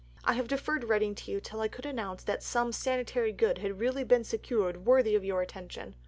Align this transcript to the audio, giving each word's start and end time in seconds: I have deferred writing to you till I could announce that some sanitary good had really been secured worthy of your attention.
I 0.25 0.33
have 0.33 0.47
deferred 0.47 0.85
writing 0.85 1.13
to 1.13 1.29
you 1.31 1.39
till 1.39 1.61
I 1.61 1.67
could 1.67 1.85
announce 1.85 2.23
that 2.23 2.41
some 2.41 2.71
sanitary 2.71 3.31
good 3.31 3.59
had 3.59 3.77
really 3.77 4.03
been 4.03 4.23
secured 4.23 4.83
worthy 4.83 5.13
of 5.13 5.23
your 5.23 5.43
attention. 5.43 5.93